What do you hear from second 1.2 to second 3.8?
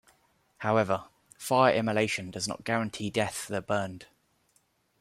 fire immolation does not guarantee death for the